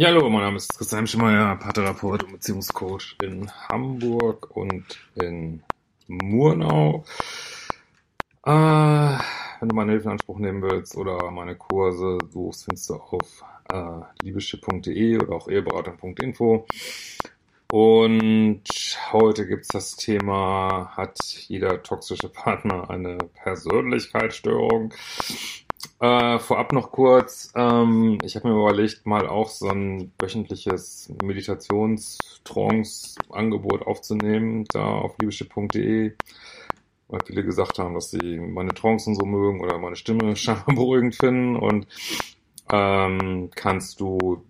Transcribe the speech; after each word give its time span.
Ja, 0.00 0.10
hallo, 0.10 0.30
mein 0.30 0.42
Name 0.42 0.58
ist 0.58 0.78
Christian 0.78 1.08
Schemeier, 1.08 1.56
Paartherapeut 1.56 2.22
und 2.22 2.30
Beziehungscoach 2.30 3.16
in 3.20 3.50
Hamburg 3.68 4.56
und 4.56 4.84
in 5.16 5.64
Murnau. 6.06 7.04
Äh, 8.46 8.50
wenn 8.52 9.68
du 9.68 9.74
meine 9.74 9.90
Hilfe 9.90 10.04
in 10.04 10.12
Anspruch 10.12 10.38
nehmen 10.38 10.62
willst 10.62 10.96
oder 10.96 11.32
meine 11.32 11.56
Kurse 11.56 12.18
suchst, 12.30 12.66
findest 12.66 12.90
du 12.90 12.94
auf 12.94 13.44
äh, 13.72 14.22
liebeschip.de 14.22 15.18
oder 15.18 15.32
auch 15.34 15.48
eheberatung.info. 15.48 16.64
Und 17.72 18.62
heute 19.10 19.48
gibt's 19.48 19.68
das 19.68 19.96
Thema, 19.96 20.92
hat 20.96 21.18
jeder 21.48 21.82
toxische 21.82 22.28
Partner 22.28 22.88
eine 22.88 23.18
Persönlichkeitsstörung? 23.42 24.94
Äh, 26.00 26.38
vorab 26.38 26.72
noch 26.72 26.92
kurz, 26.92 27.50
ähm, 27.56 28.18
ich 28.22 28.36
habe 28.36 28.46
mir 28.48 28.54
überlegt, 28.54 29.04
mal 29.04 29.26
auch 29.26 29.48
so 29.48 29.68
ein 29.68 30.12
wöchentliches 30.20 31.12
Meditationstrance-Angebot 31.24 33.84
aufzunehmen, 33.84 34.64
da 34.72 34.84
auf 34.84 35.18
liebeschip.de, 35.18 36.12
weil 37.08 37.20
viele 37.26 37.42
gesagt 37.42 37.80
haben, 37.80 37.94
dass 37.94 38.12
sie 38.12 38.38
meine 38.38 38.74
Trancen 38.74 39.16
so 39.16 39.26
mögen 39.26 39.60
oder 39.60 39.76
meine 39.78 39.96
Stimme 39.96 40.36
scheinbar 40.36 40.76
beruhigend 40.76 41.16
finden. 41.16 41.56
Und 41.56 41.88
ähm, 42.70 43.50
kannst 43.56 44.00
du 44.00 44.44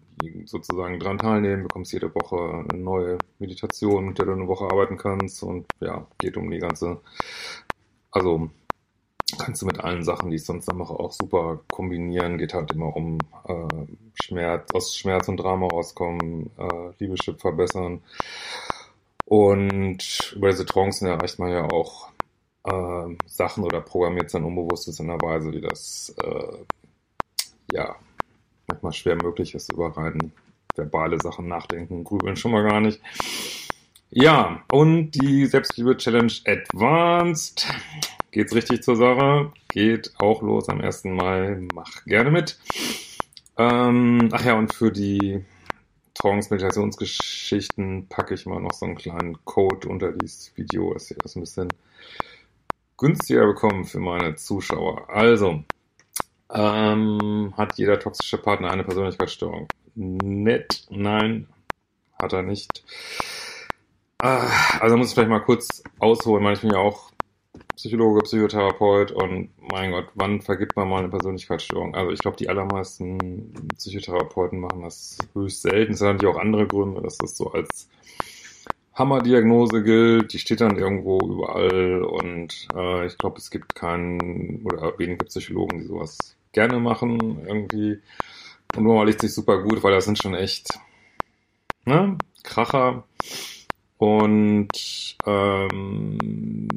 sozusagen 0.44 1.00
dran 1.00 1.16
teilnehmen, 1.16 1.62
bekommst 1.62 1.92
jede 1.92 2.14
Woche 2.14 2.66
eine 2.68 2.78
neue 2.78 3.16
Meditation, 3.38 4.08
mit 4.08 4.18
der 4.18 4.26
du 4.26 4.32
eine 4.32 4.48
Woche 4.48 4.66
arbeiten 4.66 4.98
kannst. 4.98 5.42
Und 5.42 5.64
ja, 5.80 6.06
geht 6.18 6.36
um 6.36 6.50
die 6.50 6.58
ganze, 6.58 7.00
also 8.10 8.50
kannst 9.36 9.60
du 9.62 9.66
mit 9.66 9.80
allen 9.80 10.02
Sachen, 10.02 10.30
die 10.30 10.36
ich 10.36 10.44
sonst 10.44 10.72
mache, 10.72 10.94
auch 10.94 11.12
super 11.12 11.60
kombinieren. 11.70 12.38
Geht 12.38 12.54
halt 12.54 12.72
immer 12.72 12.96
um 12.96 13.18
äh, 13.46 13.86
Schmerz, 14.14 14.72
aus 14.72 14.96
Schmerz 14.96 15.28
und 15.28 15.36
Drama 15.38 15.66
rauskommen, 15.66 16.50
äh, 16.56 16.90
Liebeschip 16.98 17.40
verbessern. 17.40 18.00
Und 19.26 20.32
über 20.34 20.50
diese 20.50 20.64
Trancen 20.64 21.06
erreicht 21.06 21.38
man 21.38 21.50
ja 21.50 21.64
auch 21.64 22.08
äh, 22.64 23.16
Sachen 23.26 23.64
oder 23.64 23.82
programmiert 23.82 24.30
sein 24.30 24.44
Unbewusstes 24.44 25.00
in 25.00 25.10
einer 25.10 25.20
Weise, 25.20 25.52
wie 25.52 25.60
das 25.60 26.14
äh, 26.22 26.56
ja 27.72 27.96
manchmal 28.66 28.92
schwer 28.92 29.16
möglich 29.16 29.54
ist 29.54 29.72
über 29.72 29.96
rein 29.96 30.32
verbale 30.74 31.20
Sachen 31.20 31.48
nachdenken, 31.48 32.04
grübeln 32.04 32.36
schon 32.36 32.52
mal 32.52 32.62
gar 32.62 32.80
nicht. 32.80 33.00
Ja, 34.10 34.62
und 34.70 35.10
die 35.10 35.44
Selbstliebe-Challenge 35.44 36.32
Advanced 36.46 37.66
geht's 38.38 38.54
richtig 38.54 38.84
zur 38.84 38.94
Sache. 38.94 39.50
Geht 39.66 40.12
auch 40.18 40.42
los 40.42 40.68
am 40.68 40.80
1. 40.80 41.06
Mai. 41.06 41.58
Mach 41.74 42.04
gerne 42.04 42.30
mit. 42.30 42.56
Ähm, 43.56 44.28
ach 44.30 44.44
ja, 44.44 44.54
und 44.54 44.72
für 44.72 44.92
die 44.92 45.44
Trance-Meditationsgeschichten 46.14 48.06
packe 48.08 48.34
ich 48.34 48.46
mal 48.46 48.60
noch 48.60 48.74
so 48.74 48.86
einen 48.86 48.94
kleinen 48.94 49.44
Code 49.44 49.88
unter 49.88 50.12
dieses 50.12 50.56
Video, 50.56 50.94
dass 50.94 51.10
ihr 51.10 51.16
das 51.20 51.34
ein 51.34 51.40
bisschen 51.40 51.72
günstiger 52.96 53.44
bekommen 53.44 53.84
für 53.84 53.98
meine 53.98 54.36
Zuschauer. 54.36 55.10
Also, 55.10 55.64
ähm, 56.54 57.52
hat 57.56 57.76
jeder 57.76 57.98
toxische 57.98 58.38
Partner 58.38 58.70
eine 58.70 58.84
Persönlichkeitsstörung? 58.84 59.66
Nett, 59.96 60.86
nein, 60.90 61.48
hat 62.22 62.32
er 62.32 62.42
nicht. 62.42 62.84
Ah, 64.18 64.48
also 64.78 64.96
muss 64.96 65.08
ich 65.08 65.14
vielleicht 65.14 65.28
mal 65.28 65.40
kurz 65.40 65.82
ausholen, 65.98 66.44
weil 66.44 66.54
ich 66.54 66.60
bin 66.60 66.70
ja 66.70 66.78
auch 66.78 67.10
Psychologe, 67.78 68.22
Psychotherapeut 68.22 69.12
und 69.12 69.50
mein 69.70 69.92
Gott, 69.92 70.08
wann 70.14 70.42
vergibt 70.42 70.74
man 70.74 70.88
mal 70.88 70.98
eine 70.98 71.08
Persönlichkeitsstörung? 71.08 71.94
Also 71.94 72.10
ich 72.10 72.20
glaube, 72.20 72.36
die 72.36 72.48
allermeisten 72.48 73.52
Psychotherapeuten 73.76 74.58
machen 74.58 74.82
das 74.82 75.18
höchst 75.32 75.62
selten. 75.62 75.92
Es 75.92 76.00
sind 76.00 76.08
natürlich 76.08 76.34
auch 76.34 76.40
andere 76.40 76.66
Gründe, 76.66 77.00
dass 77.00 77.18
das 77.18 77.36
so 77.36 77.52
als 77.52 77.88
Hammerdiagnose 78.94 79.84
gilt. 79.84 80.32
Die 80.32 80.40
steht 80.40 80.60
dann 80.60 80.76
irgendwo 80.76 81.20
überall 81.20 82.02
und 82.02 82.66
äh, 82.74 83.06
ich 83.06 83.16
glaube, 83.16 83.38
es 83.38 83.48
gibt 83.48 83.76
keinen 83.76 84.62
oder 84.64 84.98
wenige 84.98 85.24
Psychologen, 85.26 85.78
die 85.78 85.86
sowas 85.86 86.36
gerne 86.50 86.80
machen 86.80 87.46
irgendwie. 87.46 88.00
Und 88.74 88.82
nur 88.82 89.06
liegt 89.06 89.20
sich 89.20 89.32
super 89.32 89.62
gut, 89.62 89.84
weil 89.84 89.92
das 89.92 90.04
sind 90.04 90.18
schon 90.18 90.34
echt 90.34 90.80
ne, 91.84 92.18
Kracher. 92.42 93.04
Und 93.98 95.16
ähm, 95.26 96.68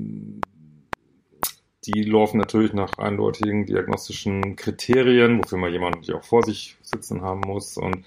die 1.85 2.03
laufen 2.03 2.37
natürlich 2.37 2.73
nach 2.73 2.97
eindeutigen 2.97 3.65
diagnostischen 3.65 4.55
Kriterien, 4.55 5.39
wofür 5.39 5.57
man 5.57 5.71
jemanden 5.71 6.01
die 6.01 6.13
auch 6.13 6.23
vor 6.23 6.43
sich 6.43 6.77
sitzen 6.83 7.21
haben 7.21 7.41
muss. 7.41 7.77
Und, 7.77 8.05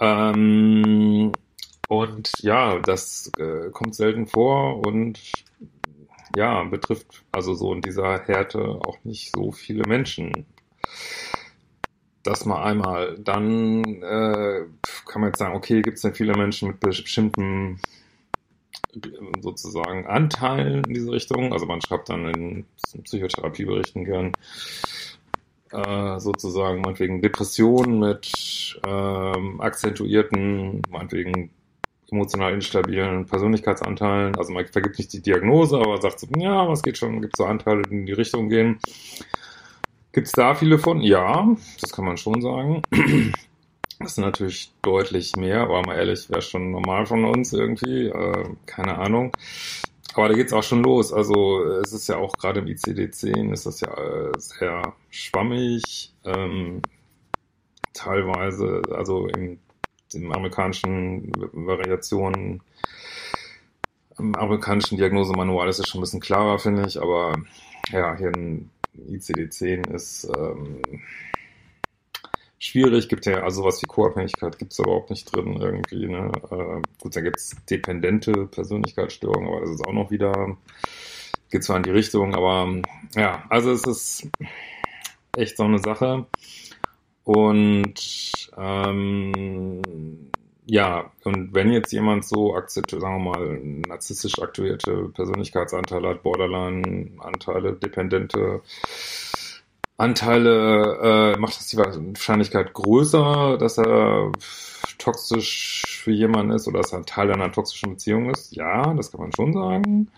ähm, 0.00 1.32
und 1.88 2.42
ja, 2.42 2.78
das 2.78 3.30
äh, 3.38 3.70
kommt 3.70 3.94
selten 3.94 4.26
vor 4.26 4.84
und 4.86 5.20
ja, 6.34 6.64
betrifft 6.64 7.24
also 7.30 7.54
so 7.54 7.74
in 7.74 7.82
dieser 7.82 8.20
Härte 8.24 8.80
auch 8.86 8.96
nicht 9.04 9.32
so 9.32 9.52
viele 9.52 9.84
Menschen. 9.86 10.46
Das 12.22 12.46
mal 12.46 12.62
einmal. 12.62 13.18
Dann 13.18 14.02
äh, 14.02 14.64
kann 15.06 15.20
man 15.20 15.30
jetzt 15.30 15.38
sagen, 15.38 15.56
okay, 15.56 15.82
gibt 15.82 15.96
es 15.96 16.02
denn 16.02 16.14
viele 16.14 16.34
Menschen 16.34 16.68
mit 16.68 16.80
bestimmten 16.80 17.80
sozusagen 19.40 20.06
Anteilen 20.06 20.84
in 20.84 20.94
diese 20.94 21.12
Richtung. 21.12 21.52
Also 21.52 21.66
man 21.66 21.80
schreibt 21.80 22.08
dann 22.08 22.26
in 22.28 22.66
Psychotherapieberichten 23.04 24.04
gern 24.04 24.32
äh, 25.72 26.20
sozusagen 26.20 26.82
meinetwegen 26.82 27.22
Depressionen 27.22 27.98
mit 27.98 28.80
ähm, 28.86 29.60
akzentuierten, 29.60 30.82
meinetwegen 30.90 31.50
emotional 32.10 32.52
instabilen 32.52 33.24
Persönlichkeitsanteilen. 33.24 34.36
Also 34.36 34.52
man 34.52 34.66
vergibt 34.66 34.98
nicht 34.98 35.12
die 35.14 35.22
Diagnose, 35.22 35.78
aber 35.78 36.00
sagt 36.00 36.20
so, 36.20 36.26
ja, 36.36 36.68
was 36.68 36.82
geht 36.82 36.98
schon, 36.98 37.22
gibt 37.22 37.36
so 37.36 37.46
Anteile, 37.46 37.82
die 37.82 37.96
in 37.96 38.06
die 38.06 38.12
Richtung 38.12 38.50
gehen. 38.50 38.78
Gibt 40.12 40.26
es 40.26 40.32
da 40.32 40.54
viele 40.54 40.78
von? 40.78 41.00
Ja, 41.00 41.48
das 41.80 41.92
kann 41.92 42.04
man 42.04 42.18
schon 42.18 42.42
sagen. 42.42 42.82
Das 43.98 44.16
sind 44.16 44.24
natürlich 44.24 44.72
deutlich 44.82 45.36
mehr, 45.36 45.60
aber 45.60 45.82
mal 45.82 45.96
ehrlich, 45.96 46.28
wäre 46.30 46.42
schon 46.42 46.70
normal 46.70 47.06
von 47.06 47.24
uns 47.24 47.52
irgendwie. 47.52 48.08
Äh, 48.08 48.48
keine 48.66 48.98
Ahnung. 48.98 49.32
Aber 50.14 50.28
da 50.28 50.34
geht's 50.34 50.52
auch 50.52 50.62
schon 50.62 50.82
los. 50.82 51.12
Also 51.12 51.64
es 51.64 51.92
ist 51.92 52.08
ja 52.08 52.16
auch 52.18 52.36
gerade 52.36 52.60
im 52.60 52.66
ICD-10 52.66 53.52
ist 53.52 53.66
das 53.66 53.80
ja 53.80 53.92
äh, 53.94 54.32
sehr 54.38 54.94
schwammig. 55.10 56.12
Ähm, 56.24 56.82
teilweise, 57.94 58.82
also 58.90 59.26
in 59.28 59.58
den 60.12 60.32
amerikanischen 60.32 61.32
Variationen, 61.52 62.62
im 64.18 64.34
amerikanischen 64.34 64.98
Diagnosemanual 64.98 65.68
ist 65.68 65.78
es 65.78 65.88
schon 65.88 66.00
ein 66.00 66.02
bisschen 66.02 66.20
klarer, 66.20 66.58
finde 66.58 66.86
ich. 66.86 67.00
Aber 67.00 67.34
ja, 67.90 68.14
hier 68.16 68.34
in 68.34 68.70
ICD-10 69.08 69.90
ist 69.94 70.28
ähm, 70.36 70.82
schwierig. 72.62 73.08
Gibt 73.08 73.26
ja 73.26 73.42
also 73.42 73.62
sowas 73.62 73.82
wie 73.82 73.86
Co-Abhängigkeit 73.86 74.58
gibt 74.58 74.72
es 74.72 74.78
überhaupt 74.78 75.10
nicht 75.10 75.24
drin 75.24 75.56
irgendwie. 75.60 76.06
Ne? 76.06 76.30
Äh, 76.50 76.82
gut, 77.00 77.16
da 77.16 77.20
gibt 77.20 77.38
es 77.38 77.56
dependente 77.68 78.46
Persönlichkeitsstörungen, 78.46 79.48
aber 79.48 79.60
das 79.60 79.70
ist 79.70 79.86
auch 79.86 79.92
noch 79.92 80.10
wieder, 80.10 80.56
geht 81.50 81.64
zwar 81.64 81.76
in 81.76 81.82
die 81.82 81.90
Richtung, 81.90 82.34
aber 82.34 82.82
ja, 83.16 83.44
also 83.48 83.72
es 83.72 83.84
ist 83.84 84.28
echt 85.36 85.56
so 85.56 85.64
eine 85.64 85.78
Sache. 85.78 86.26
Und 87.24 87.94
ähm, 88.56 90.30
ja, 90.66 91.10
und 91.24 91.54
wenn 91.54 91.72
jetzt 91.72 91.92
jemand 91.92 92.24
so 92.24 92.54
sagen 93.00 93.24
wir 93.24 93.30
mal, 93.32 93.60
narzisstisch 93.88 94.40
aktuierte 94.40 95.08
Persönlichkeitsanteile 95.08 96.08
hat, 96.08 96.22
Borderline-Anteile, 96.22 97.74
dependente 97.74 98.62
Anteile, 99.96 101.34
äh, 101.34 101.38
macht 101.38 101.56
das 101.58 101.68
die 101.68 101.76
Wahrscheinlichkeit 101.76 102.72
größer, 102.72 103.58
dass 103.58 103.78
er 103.78 104.32
toxisch 104.98 106.00
für 106.02 106.10
jemanden 106.10 106.52
ist 106.52 106.66
oder 106.66 106.80
dass 106.80 106.92
er 106.92 107.04
Teil 107.04 107.30
einer 107.32 107.52
toxischen 107.52 107.90
Beziehung 107.90 108.30
ist. 108.30 108.54
Ja, 108.54 108.94
das 108.94 109.10
kann 109.10 109.20
man 109.20 109.32
schon 109.32 109.52
sagen. 109.52 110.10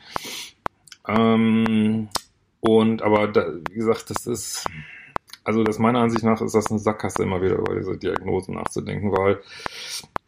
Ähm, 1.06 2.08
und 2.60 3.02
aber 3.02 3.28
da, 3.28 3.46
wie 3.68 3.74
gesagt, 3.74 4.08
das 4.08 4.26
ist, 4.26 4.64
also 5.44 5.62
das 5.62 5.78
meiner 5.78 6.00
Ansicht 6.00 6.24
nach 6.24 6.40
ist 6.40 6.54
das 6.54 6.70
eine 6.70 6.78
Sackgasse 6.80 7.22
immer 7.22 7.42
wieder 7.42 7.56
über 7.56 7.74
diese 7.74 7.98
Diagnosen 7.98 8.54
nachzudenken, 8.54 9.12
weil 9.12 9.42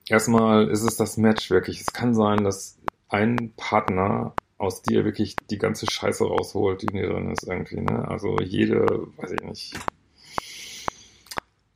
erstmal 0.06 0.68
ist 0.68 0.82
es 0.82 0.96
das 0.96 1.16
Match 1.16 1.50
wirklich. 1.50 1.80
Es 1.80 1.92
kann 1.92 2.14
sein, 2.14 2.44
dass 2.44 2.78
ein 3.08 3.52
Partner 3.56 4.34
aus 4.58 4.82
dir 4.82 5.04
wirklich 5.04 5.36
die 5.50 5.58
ganze 5.58 5.86
Scheiße 5.90 6.24
rausholt, 6.24 6.82
die 6.82 6.86
in 6.86 6.96
dir 6.96 7.08
drin 7.08 7.30
ist 7.30 7.46
irgendwie, 7.46 7.80
ne? 7.80 8.06
Also 8.08 8.38
jede, 8.40 8.86
weiß 9.16 9.32
ich 9.32 9.42
nicht, 9.42 9.74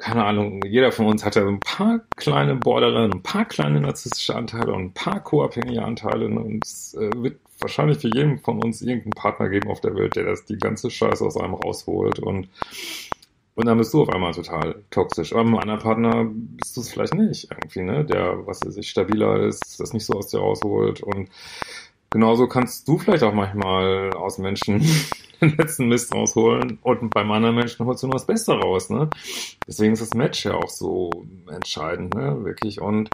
keine 0.00 0.25
Ahnung, 0.25 0.62
jeder 0.65 0.93
von 0.93 1.06
uns 1.06 1.25
hat 1.25 1.37
ja 1.37 1.43
so 1.43 1.49
ein 1.49 1.61
paar 1.61 2.00
kleine 2.17 2.56
Borderline, 2.56 3.12
ein 3.12 3.23
paar 3.23 3.44
kleine 3.44 3.81
narzisstische 3.81 4.35
Anteile 4.35 4.73
und 4.73 4.82
ein 4.82 4.94
paar 4.94 5.23
co-abhängige 5.23 5.85
Anteile. 5.85 6.27
Und 6.27 6.65
es 6.65 6.94
äh, 6.94 7.11
wird 7.15 7.38
wahrscheinlich 7.61 7.99
für 7.99 8.09
jeden 8.09 8.38
von 8.38 8.62
uns 8.65 8.81
irgendeinen 8.81 9.12
Partner 9.12 9.50
geben 9.50 9.71
auf 9.71 9.82
der 9.82 9.94
Welt, 9.94 10.17
der 10.17 10.25
das 10.25 10.47
die 10.47 10.56
ganze 10.56 10.91
Scheiße 10.91 11.25
aus 11.25 11.37
einem 11.37 11.55
rausholt. 11.55 12.19
Und, 12.19 12.49
und 13.56 13.67
dann 13.67 13.77
bist 13.77 13.93
du 13.93 14.03
auf 14.03 14.09
einmal 14.09 14.32
total 14.32 14.82
toxisch. 14.91 15.35
Aber 15.35 15.44
mit 15.44 15.53
einem 15.53 15.61
anderen 15.61 15.81
Partner 15.81 16.27
bist 16.32 16.77
du 16.79 16.81
es 16.81 16.91
vielleicht 16.91 17.15
nicht 17.15 17.50
irgendwie, 17.50 17.82
ne? 17.82 18.05
Der, 18.05 18.47
was 18.47 18.65
weiß 18.65 18.79
ich, 18.79 18.88
stabiler 18.88 19.41
ist, 19.47 19.79
das 19.79 19.93
nicht 19.93 20.06
so 20.06 20.15
aus 20.15 20.29
dir 20.29 20.38
rausholt. 20.38 21.03
Und 21.03 21.29
genauso 22.11 22.49
kannst 22.49 22.87
du 22.87 22.99
vielleicht 22.99 23.23
auch 23.23 23.33
manchmal 23.33 24.12
aus 24.12 24.39
Menschen 24.39 24.81
den 25.41 25.57
letzten 25.57 25.89
Mist 25.89 26.12
rausholen 26.12 26.79
und 26.83 27.11
beim 27.11 27.31
anderen 27.31 27.57
Menschen 27.57 27.87
holst 27.87 28.03
du 28.03 28.09
nur 28.09 28.17
das 28.17 28.27
Beste 28.27 28.53
raus, 28.53 28.91
ne? 28.91 29.09
Deswegen 29.67 29.95
ist 29.95 30.03
das 30.03 30.15
Match 30.15 30.45
ja 30.45 30.55
auch 30.55 30.69
so 30.69 31.11
entscheidend, 31.51 32.15
ne? 32.15 32.45
Wirklich. 32.45 32.81
Und 32.81 33.11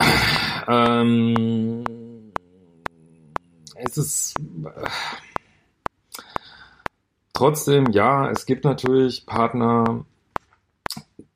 ähm, 0.68 1.84
es 3.74 3.98
ist 3.98 4.34
äh, 4.64 4.88
trotzdem, 7.32 7.90
ja, 7.90 8.30
es 8.30 8.46
gibt 8.46 8.64
natürlich 8.64 9.26
Partner, 9.26 10.04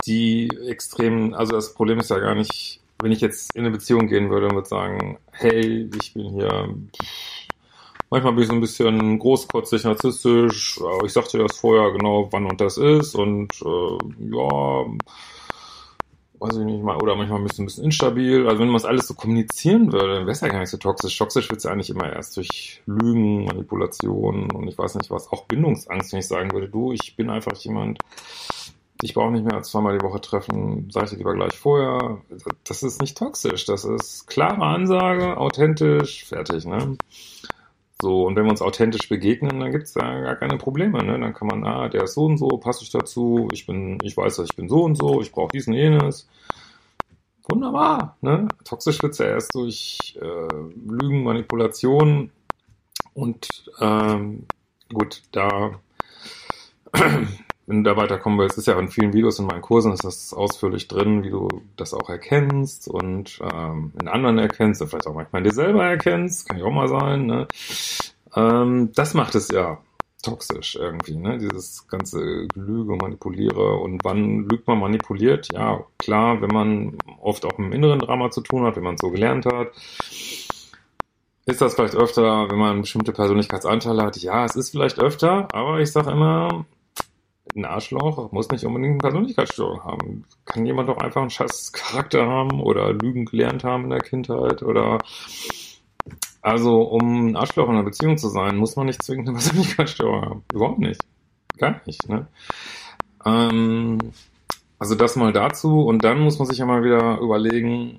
die 0.07 0.49
extrem, 0.67 1.35
also 1.35 1.53
das 1.53 1.75
Problem 1.75 1.99
ist 1.99 2.11
ja 2.11 2.19
gar 2.19 2.35
nicht, 2.35 2.81
wenn 3.01 3.13
ich 3.13 3.21
jetzt 3.21 3.55
in 3.55 3.63
eine 3.63 3.71
Beziehung 3.71 4.09
gehen 4.09 4.31
würde 4.31 4.47
und 4.47 4.55
würde 4.55 4.69
sagen, 4.69 5.19
hey, 5.33 5.89
ich 6.01 6.15
bin 6.15 6.31
hier 6.31 6.75
Manchmal 8.11 8.33
bin 8.33 8.43
ich 8.43 8.49
so 8.49 8.55
ein 8.55 8.61
bisschen 8.61 9.19
großkotzig, 9.19 9.85
narzisstisch. 9.85 10.81
Ich 11.05 11.13
sagte 11.13 11.37
dir 11.37 11.47
das 11.47 11.59
vorher 11.59 11.93
genau, 11.93 12.29
wann 12.33 12.47
und 12.47 12.59
das 12.59 12.79
ist. 12.79 13.15
Und 13.15 13.53
äh, 13.61 13.99
ja, 14.31 14.87
weiß 16.41 16.57
ich 16.57 16.65
nicht 16.65 16.83
mal, 16.83 16.97
oder 16.97 17.17
manchmal 17.17 17.41
ein 17.41 17.45
bisschen, 17.45 17.65
ein 17.65 17.67
bisschen 17.67 17.85
instabil. 17.85 18.47
Also 18.47 18.61
wenn 18.61 18.69
man 18.69 18.77
das 18.77 18.87
alles 18.87 19.09
so 19.09 19.15
kommunizieren 19.15 19.93
würde, 19.93 20.15
dann 20.15 20.23
wäre 20.23 20.31
es 20.31 20.41
ja 20.41 20.49
gar 20.49 20.61
nicht 20.61 20.71
so 20.71 20.79
toxisch. 20.79 21.19
Toxisch 21.19 21.51
wird 21.51 21.59
es 21.59 21.65
ja 21.65 21.73
eigentlich 21.73 21.91
immer 21.91 22.11
erst 22.11 22.39
durch 22.39 22.81
Lügen, 22.87 23.45
Manipulation 23.45 24.51
und 24.53 24.69
ich 24.69 24.79
weiß 24.79 24.95
nicht 24.95 25.11
was, 25.11 25.31
auch 25.31 25.45
Bindungsangst, 25.45 26.13
wenn 26.13 26.21
ich 26.21 26.29
sagen 26.29 26.53
würde, 26.53 26.69
du, 26.69 26.93
ich 26.93 27.15
bin 27.15 27.29
einfach 27.29 27.57
jemand, 27.57 27.99
ich 29.03 29.15
brauche 29.15 29.31
nicht 29.31 29.45
mehr 29.45 29.55
als 29.55 29.71
zweimal 29.71 29.97
die 29.97 30.05
Woche 30.05 30.21
treffen, 30.21 30.89
sag 30.91 31.05
ich 31.05 31.11
dir 31.11 31.17
lieber 31.19 31.35
gleich 31.35 31.57
vorher. 31.57 32.19
Das 32.65 32.83
ist 32.83 33.01
nicht 33.01 33.17
toxisch, 33.17 33.65
das 33.65 33.85
ist 33.85 34.27
klare 34.27 34.63
Ansage, 34.63 35.37
authentisch, 35.37 36.25
fertig, 36.25 36.65
ne? 36.65 36.97
So, 38.01 38.27
und 38.27 38.37
wenn 38.37 38.45
wir 38.45 38.51
uns 38.51 38.63
authentisch 38.63 39.09
begegnen, 39.09 39.59
dann 39.59 39.73
gibt's 39.73 39.93
da 39.93 40.21
gar 40.21 40.37
keine 40.37 40.57
Probleme. 40.57 41.03
Ne? 41.03 41.19
Dann 41.19 41.35
kann 41.35 41.49
man, 41.49 41.65
ah, 41.65 41.89
der 41.89 42.05
ist 42.05 42.15
so 42.15 42.27
und 42.27 42.39
so, 42.39 42.47
passe 42.47 42.85
ich 42.85 42.91
dazu, 42.91 43.49
ich 43.53 43.67
bin, 43.67 43.99
ich 44.03 44.17
weiß, 44.17 44.37
dass 44.37 44.51
ich 44.51 44.57
bin 44.57 44.69
so 44.69 44.85
und 44.85 44.95
so, 44.95 45.21
ich 45.21 45.33
brauche 45.33 45.51
dies 45.53 45.67
und 45.67 45.73
jenes. 45.73 46.29
Wunderbar. 47.49 48.17
Ne? 48.21 48.47
Toxisch 48.63 49.03
wird's 49.03 49.19
ja 49.19 49.27
erst 49.27 49.53
durch 49.55 50.17
äh, 50.21 50.55
Lügen, 50.87 51.25
Manipulation 51.25 52.31
und 53.15 53.49
ähm, 53.81 54.47
gut, 54.93 55.23
da 55.33 55.81
wenn 57.69 57.85
du 57.85 57.91
da 57.91 57.97
weiterkommen 57.99 58.39
willst, 58.39 58.57
ist 58.57 58.67
ja 58.67 58.79
in 58.79 58.89
vielen 58.89 59.13
Videos 59.13 59.39
in 59.39 59.47
meinen 59.47 59.61
Kursen 59.61 59.93
ist 59.93 60.03
das 60.03 60.33
ausführlich 60.33 60.89
drin, 60.89 61.23
wie 61.23 61.29
du 61.29 61.49
das 61.77 61.93
auch 61.93 62.09
erkennst 62.09 62.89
und 62.89 63.39
ähm, 63.43 63.93
in 64.01 64.09
anderen 64.09 64.39
erkennst, 64.39 64.81
und 64.81 64.89
vielleicht 64.89 65.07
auch 65.07 65.15
manchmal 65.15 65.43
in 65.43 65.51
dir 65.51 65.55
selber 65.55 65.85
erkennst, 65.85 66.49
kann 66.49 66.59
ja 66.59 66.65
auch 66.65 66.73
mal 66.73 66.89
sein. 66.89 67.27
Ne? 67.27 67.47
Ähm, 68.35 68.91
das 68.95 69.13
macht 69.13 69.35
es 69.35 69.49
ja 69.51 69.79
toxisch 70.23 70.77
irgendwie, 70.77 71.17
ne? 71.17 71.39
Dieses 71.39 71.87
ganze 71.89 72.49
Lüge, 72.55 72.97
Manipuliere 72.97 73.77
und 73.77 74.03
wann 74.03 74.49
lügt 74.49 74.67
man 74.67 74.81
manipuliert? 74.81 75.53
Ja, 75.53 75.85
klar, 75.99 76.41
wenn 76.41 76.51
man 76.51 76.99
oft 77.21 77.45
auch 77.45 77.59
mit 77.59 77.69
dem 77.69 77.73
inneren 77.75 78.01
Drama 78.01 78.31
zu 78.31 78.41
tun 78.41 78.65
hat, 78.65 78.77
wenn 78.77 78.83
man 78.83 78.95
es 78.95 79.01
so 79.03 79.11
gelernt 79.11 79.45
hat. 79.45 79.69
Ist 81.45 81.61
das 81.61 81.75
vielleicht 81.75 81.95
öfter, 81.95 82.51
wenn 82.51 82.59
man 82.59 82.81
bestimmte 82.81 83.13
Persönlichkeitsanteile 83.13 84.03
hat? 84.03 84.17
Ja, 84.17 84.45
es 84.45 84.57
ist 84.57 84.71
vielleicht 84.71 84.99
öfter, 84.99 85.49
aber 85.55 85.81
ich 85.81 85.93
sage 85.93 86.11
immer, 86.11 86.67
ein 87.55 87.65
Arschloch 87.65 88.33
muss 88.33 88.49
nicht 88.51 88.65
unbedingt 88.65 88.93
eine 88.93 88.99
Persönlichkeitsstörung 88.99 89.85
haben. 89.85 90.25
Kann 90.45 90.67
jemand 90.67 90.89
doch 90.89 90.99
einfach 90.99 91.21
einen 91.21 91.31
scheiß 91.31 91.73
Charakter 91.73 92.27
haben 92.27 92.61
oder 92.61 92.93
Lügen 92.93 93.25
gelernt 93.25 93.65
haben 93.65 93.85
in 93.85 93.91
der 93.91 94.01
Kindheit 94.01 94.63
oder 94.63 94.99
also 96.43 96.83
um 96.83 97.29
ein 97.29 97.37
Arschloch 97.37 97.69
in 97.69 97.75
einer 97.75 97.83
Beziehung 97.83 98.17
zu 98.17 98.29
sein, 98.29 98.57
muss 98.57 98.77
man 98.77 98.87
nicht 98.87 99.03
zwingend 99.03 99.29
eine 99.29 99.39
Persönlichkeitsstörung 99.39 100.23
haben. 100.23 100.45
Überhaupt 100.53 100.79
nicht. 100.79 101.01
Gar 101.59 101.81
nicht, 101.87 102.09
ne? 102.09 102.29
Ähm, 103.25 103.99
also 104.79 104.95
das 104.95 105.17
mal 105.17 105.33
dazu 105.33 105.83
und 105.83 106.05
dann 106.05 106.21
muss 106.21 106.39
man 106.39 106.47
sich 106.47 106.59
ja 106.59 106.67
mal 106.67 106.85
wieder 106.85 107.19
überlegen, 107.19 107.99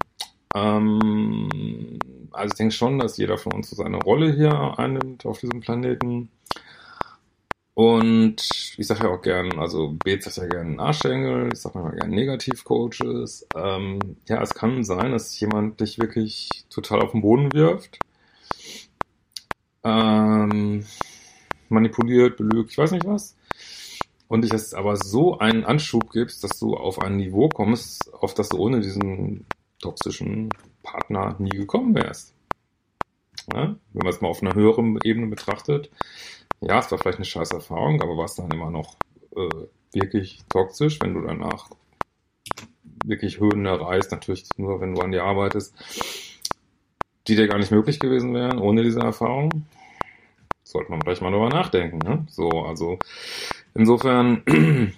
ähm, 0.55 1.99
also 2.31 2.53
ich 2.53 2.57
denke 2.57 2.73
schon, 2.73 2.99
dass 2.99 3.17
jeder 3.17 3.37
von 3.37 3.53
uns 3.53 3.69
so 3.69 3.75
seine 3.75 3.97
Rolle 3.97 4.33
hier 4.33 4.77
einnimmt 4.77 5.25
auf 5.25 5.39
diesem 5.39 5.59
Planeten. 5.59 6.29
Und 7.79 8.35
ich 8.75 8.87
sage 8.87 9.05
ja 9.05 9.09
auch 9.09 9.21
gern, 9.21 9.57
also 9.57 9.95
Bet 10.03 10.21
sagt 10.21 10.35
ja 10.35 10.47
gern 10.47 10.81
Arschengel, 10.81 11.47
ich 11.53 11.59
sage 11.59 11.79
mal 11.79 11.95
gern 11.95 12.09
Negativcoaches. 12.09 13.47
Ähm, 13.55 14.17
ja, 14.27 14.41
es 14.41 14.53
kann 14.53 14.83
sein, 14.83 15.13
dass 15.13 15.39
jemand 15.39 15.79
dich 15.79 15.97
wirklich 15.97 16.65
total 16.69 17.01
auf 17.01 17.13
den 17.13 17.21
Boden 17.21 17.53
wirft, 17.53 17.99
ähm, 19.85 20.85
manipuliert, 21.69 22.35
belügt, 22.35 22.71
ich 22.71 22.77
weiß 22.77 22.91
nicht 22.91 23.07
was. 23.07 23.37
Und 24.27 24.43
dich 24.43 24.51
es 24.51 24.73
aber 24.73 24.97
so 24.97 25.39
einen 25.39 25.63
Anschub 25.63 26.11
gibst, 26.11 26.43
dass 26.43 26.59
du 26.59 26.75
auf 26.75 26.99
ein 26.99 27.15
Niveau 27.15 27.47
kommst, 27.47 28.13
auf 28.13 28.33
das 28.33 28.49
du 28.49 28.57
ohne 28.57 28.81
diesen 28.81 29.45
toxischen 29.81 30.49
Partner 30.83 31.37
nie 31.39 31.51
gekommen 31.51 31.95
wärst. 31.95 32.33
Ja? 33.53 33.77
Wenn 33.93 34.03
man 34.03 34.13
es 34.13 34.19
mal 34.19 34.27
auf 34.27 34.41
einer 34.41 34.55
höheren 34.55 34.99
Ebene 35.05 35.27
betrachtet, 35.27 35.89
ja, 36.61 36.79
es 36.79 36.91
war 36.91 36.97
vielleicht 36.97 37.17
eine 37.17 37.25
scheiß 37.25 37.51
Erfahrung, 37.51 38.01
aber 38.01 38.17
war 38.17 38.25
es 38.25 38.35
dann 38.35 38.51
immer 38.51 38.69
noch 38.69 38.95
äh, 39.35 39.49
wirklich 39.93 40.39
toxisch, 40.49 40.99
wenn 41.01 41.13
du 41.13 41.21
danach 41.21 41.69
wirklich 43.05 43.39
Höhen 43.39 43.65
erreichst, 43.65 44.11
natürlich 44.11 44.45
nur, 44.57 44.81
wenn 44.81 44.93
du 44.93 45.01
an 45.01 45.11
dir 45.11 45.23
arbeitest, 45.23 45.73
die 47.27 47.35
dir 47.35 47.47
gar 47.47 47.57
nicht 47.57 47.71
möglich 47.71 47.99
gewesen 47.99 48.33
wären 48.33 48.59
ohne 48.59 48.83
diese 48.83 48.99
Erfahrung. 48.99 49.65
Sollte 50.63 50.91
man 50.91 51.01
vielleicht 51.01 51.21
mal 51.21 51.31
darüber 51.31 51.49
nachdenken. 51.49 51.97
Ne? 51.99 52.27
So, 52.29 52.49
also 52.49 52.99
insofern 53.73 54.43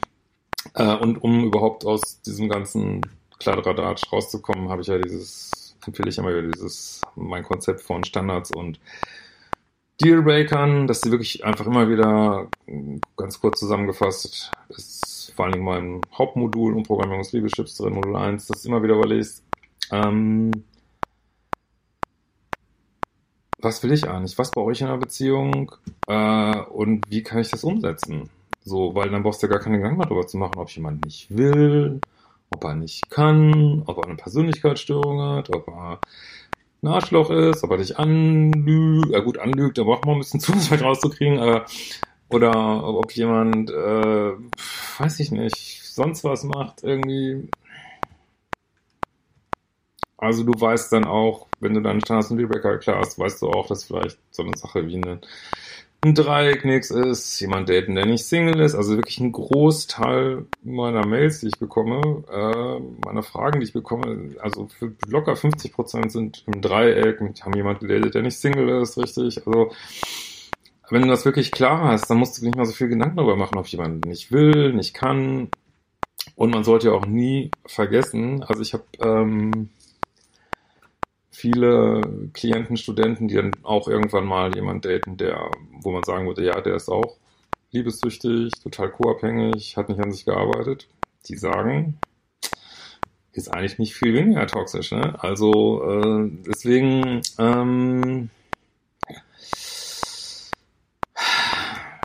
äh, 0.75 0.95
und 0.95 1.17
um 1.17 1.45
überhaupt 1.45 1.85
aus 1.85 2.21
diesem 2.21 2.49
ganzen 2.49 3.01
Kladderadatsch 3.39 4.11
rauszukommen, 4.11 4.69
habe 4.69 4.81
ich 4.81 4.87
ja 4.87 4.97
dieses, 4.97 5.75
empfehle 5.85 6.09
ich 6.09 6.17
immer 6.17 6.29
wieder 6.29 6.49
dieses, 6.49 7.01
mein 7.15 7.43
Konzept 7.43 7.81
von 7.81 8.03
Standards 8.03 8.51
und 8.51 8.79
Dealbreakern, 10.03 10.87
dass 10.87 11.01
sie 11.01 11.11
wirklich 11.11 11.43
einfach 11.45 11.65
immer 11.65 11.89
wieder, 11.89 12.47
ganz 13.17 13.39
kurz 13.39 13.59
zusammengefasst, 13.59 14.51
ist 14.69 15.33
vor 15.35 15.45
allen 15.45 15.53
Dingen 15.53 15.65
mein 15.65 16.01
Hauptmodul 16.13 16.73
und 16.73 16.87
Programmierungsliebeschips 16.87 17.77
drin, 17.77 17.93
Modul 17.93 18.15
1, 18.15 18.47
dass 18.47 18.63
du 18.63 18.69
immer 18.69 18.83
wieder 18.83 18.95
überlegst, 18.95 19.43
ähm, 19.91 20.51
was 23.59 23.83
will 23.83 23.91
ich 23.91 24.09
eigentlich? 24.09 24.37
Was 24.37 24.51
brauche 24.51 24.71
ich 24.71 24.81
in 24.81 24.87
einer 24.87 24.97
Beziehung? 24.97 25.71
Äh, 26.07 26.59
und 26.61 27.09
wie 27.09 27.23
kann 27.23 27.39
ich 27.39 27.49
das 27.49 27.63
umsetzen? 27.63 28.29
So, 28.63 28.95
weil 28.95 29.09
dann 29.09 29.23
brauchst 29.23 29.41
du 29.41 29.47
ja 29.47 29.51
gar 29.53 29.61
keine 29.61 29.77
Gedanken 29.77 30.01
darüber 30.01 30.25
zu 30.27 30.37
machen, 30.37 30.57
ob 30.57 30.69
jemand 30.69 31.05
nicht 31.05 31.35
will, 31.35 32.01
ob 32.49 32.63
er 32.63 32.75
nicht 32.75 33.09
kann, 33.09 33.83
ob 33.85 33.97
er 33.97 34.05
eine 34.05 34.15
Persönlichkeitsstörung 34.15 35.21
hat, 35.21 35.49
ob 35.49 35.67
er 35.67 35.99
ein 36.81 36.87
Arschloch 36.87 37.29
ist, 37.29 37.63
ob 37.63 37.71
er 37.71 37.77
dich 37.77 37.97
anlügt, 37.97 39.11
ja 39.11 39.19
gut, 39.19 39.37
anlügt, 39.37 39.77
da 39.77 39.83
braucht 39.83 40.05
man 40.05 40.15
ein 40.15 40.19
bisschen 40.19 40.39
Zufall 40.41 40.79
rauszukriegen, 40.79 41.39
aber, 41.39 41.65
oder 42.29 42.83
ob 42.87 43.11
jemand, 43.13 43.69
äh, 43.69 44.33
weiß 44.99 45.19
ich 45.19 45.31
nicht, 45.31 45.83
sonst 45.83 46.23
was 46.23 46.43
macht, 46.43 46.83
irgendwie. 46.83 47.49
Also 50.17 50.43
du 50.43 50.59
weißt 50.59 50.93
dann 50.93 51.07
auch, 51.07 51.47
wenn 51.59 51.73
du 51.73 51.81
deinen 51.81 51.99
Dealbreaker 51.99 52.71
erklärst, 52.71 53.17
weißt 53.17 53.41
du 53.41 53.49
auch, 53.49 53.67
dass 53.67 53.85
vielleicht 53.85 54.19
so 54.29 54.43
eine 54.43 54.55
Sache 54.55 54.85
wie 54.87 54.95
eine 54.95 55.19
ein 56.03 56.15
Dreieck 56.15 56.65
nichts 56.65 56.89
ist, 56.89 57.39
jemand 57.39 57.69
daten, 57.69 57.93
der 57.93 58.07
nicht 58.07 58.25
Single 58.25 58.59
ist, 58.61 58.73
also 58.73 58.95
wirklich 58.95 59.19
ein 59.19 59.31
Großteil 59.31 60.47
meiner 60.63 61.05
Mails, 61.05 61.41
die 61.41 61.47
ich 61.47 61.59
bekomme, 61.59 62.23
äh, 62.31 63.05
meiner 63.05 63.21
Fragen, 63.21 63.59
die 63.59 63.67
ich 63.67 63.73
bekomme, 63.73 64.35
also 64.39 64.67
für 64.67 64.93
locker 65.07 65.35
50 65.35 65.71
Prozent 65.71 66.11
sind 66.11 66.43
im 66.47 66.61
Dreieck, 66.61 67.19
haben 67.41 67.53
jemand 67.53 67.81
gedatet, 67.81 68.15
der 68.15 68.23
nicht 68.23 68.39
Single 68.39 68.81
ist, 68.81 68.97
richtig, 68.97 69.45
also 69.45 69.71
wenn 70.89 71.03
du 71.03 71.07
das 71.07 71.23
wirklich 71.23 71.51
klar 71.51 71.83
hast, 71.83 72.09
dann 72.09 72.17
musst 72.17 72.37
du 72.37 72.45
nicht 72.45 72.57
mal 72.57 72.65
so 72.65 72.73
viel 72.73 72.89
Gedanken 72.89 73.17
darüber 73.17 73.35
machen, 73.35 73.57
ob 73.57 73.67
jemand 73.67 74.05
nicht 74.05 74.31
will, 74.31 74.73
nicht 74.73 74.93
kann. 74.93 75.49
Und 76.35 76.51
man 76.51 76.63
sollte 76.63 76.87
ja 76.87 76.93
auch 76.93 77.05
nie 77.05 77.51
vergessen, 77.65 78.43
also 78.43 78.61
ich 78.61 78.73
habe 78.73 78.83
ähm, 79.01 79.69
viele 81.41 82.01
Klienten, 82.33 82.77
Studenten, 82.77 83.27
die 83.27 83.35
dann 83.35 83.51
auch 83.63 83.87
irgendwann 83.87 84.25
mal 84.25 84.53
jemand 84.53 84.85
daten, 84.85 85.17
der, 85.17 85.49
wo 85.81 85.91
man 85.91 86.03
sagen 86.03 86.27
würde, 86.27 86.45
ja, 86.45 86.61
der 86.61 86.75
ist 86.75 86.87
auch 86.87 87.17
liebessüchtig, 87.71 88.53
total 88.61 88.91
co-abhängig, 88.91 89.75
hat 89.75 89.89
nicht 89.89 89.99
an 89.99 90.11
sich 90.11 90.25
gearbeitet. 90.25 90.87
Die 91.27 91.35
sagen, 91.35 91.97
ist 93.33 93.51
eigentlich 93.51 93.79
nicht 93.79 93.95
viel 93.95 94.13
weniger 94.13 94.45
toxisch. 94.45 94.91
Ne? 94.91 95.15
Also 95.19 95.81
äh, 95.83 96.29
deswegen 96.47 97.21
ähm, 97.39 98.29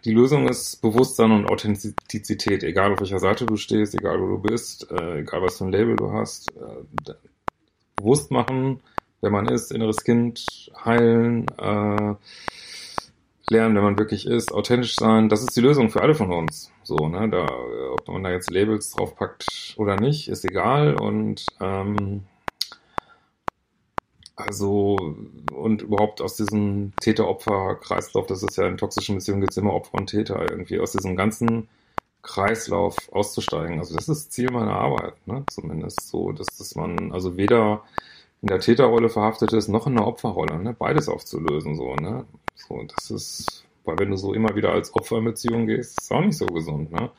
die 0.05 0.12
Lösung 0.12 0.49
ist 0.49 0.81
Bewusstsein 0.81 1.33
und 1.33 1.47
Authentizität, 1.47 2.62
egal 2.62 2.93
auf 2.93 3.00
welcher 3.00 3.19
Seite 3.19 3.45
du 3.45 3.57
stehst, 3.57 3.95
egal 3.95 4.21
wo 4.21 4.28
du 4.28 4.38
bist, 4.38 4.90
äh, 4.90 5.21
egal 5.21 5.43
was 5.43 5.59
für 5.59 5.64
ein 5.64 5.73
Label 5.73 5.97
du 5.97 6.12
hast. 6.12 6.52
Äh, 6.57 7.12
bewusst 7.97 8.31
machen, 8.31 8.81
wer 9.26 9.33
man 9.33 9.49
ist, 9.49 9.73
inneres 9.73 10.04
Kind 10.04 10.71
heilen, 10.85 11.47
äh, 11.59 12.14
lernen, 13.50 13.75
wer 13.75 13.83
man 13.83 13.99
wirklich 13.99 14.25
ist, 14.25 14.52
authentisch 14.52 14.95
sein. 14.95 15.28
Das 15.28 15.42
ist 15.42 15.56
die 15.56 15.61
Lösung 15.61 15.90
für 15.90 16.00
alle 16.00 16.14
von 16.14 16.33
uns. 16.33 16.71
So, 16.85 17.09
ne, 17.09 17.28
da, 17.28 17.49
ob 17.92 18.06
man 18.06 18.23
da 18.23 18.30
jetzt 18.30 18.50
Labels 18.50 18.92
draufpackt 18.92 19.75
oder 19.78 19.97
nicht, 19.97 20.28
ist 20.28 20.45
egal. 20.45 20.95
Und 20.95 21.45
ähm, 21.61 22.23
also, 24.37 25.16
und 25.52 25.83
überhaupt 25.83 26.21
aus 26.21 26.37
diesem 26.37 26.92
Täter-Opfer-Kreislauf, 27.00 28.28
das 28.28 28.45
ist 28.45 28.56
ja 28.56 28.68
in 28.68 28.76
toxischen 28.76 29.16
Beziehungen 29.16 29.40
gibt 29.40 29.52
es 29.52 29.56
immer 29.56 29.75
Opfer 29.75 29.95
und 29.95 30.06
Täter, 30.06 30.40
irgendwie 30.49 30.78
aus 30.78 30.92
diesem 30.92 31.16
ganzen 31.16 31.68
Kreislauf 32.23 33.12
auszusteigen. 33.12 33.80
Also 33.80 33.97
das 33.97 34.09
ist 34.09 34.33
Ziel 34.33 34.52
meiner 34.52 34.76
Arbeit, 34.76 35.14
ne? 35.26 35.45
Zumindest 35.49 36.09
so, 36.11 36.30
dass, 36.30 36.47
dass 36.59 36.76
man 36.76 37.11
also 37.12 37.37
weder 37.37 37.83
in 38.43 38.49
der 38.49 38.61
Täterrolle 38.61 39.09
verhaftet 39.09 39.52
ist, 39.52 39.69
noch 39.69 39.87
in 39.87 39.97
der 39.97 40.07
Opferrolle, 40.07 40.59
ne? 40.59 40.75
Beides 40.75 41.09
aufzulösen, 41.09 41.75
so, 41.75 41.95
ne? 41.97 42.25
So, 42.55 42.83
das 42.97 43.11
ist, 43.11 43.64
weil 43.85 43.99
wenn 43.99 44.11
du 44.11 44.16
so 44.16 44.35
immer 44.35 44.55
wieder 44.55 44.73
als 44.73 44.95
Opfer 44.95 45.19
in 45.19 45.25
Beziehung 45.25 45.66
gehst, 45.66 46.00
ist 46.00 46.12
auch 46.12 46.21
nicht 46.21 46.37
so 46.37 46.47
gesund, 46.47 46.93
ne? 46.93 47.11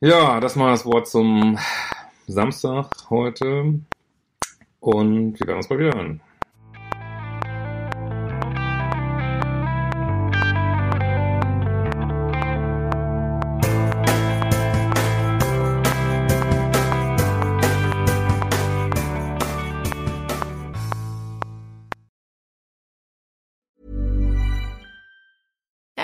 Ja, 0.00 0.40
das 0.40 0.56
mal 0.56 0.70
das 0.70 0.86
Wort 0.86 1.08
zum 1.08 1.58
Samstag 2.26 3.10
heute. 3.10 3.80
Und 4.80 5.38
wir 5.38 5.46
werden 5.46 5.58
uns 5.58 5.68
bald 5.68 5.80
wieder 5.80 5.94
hören. 5.94 6.20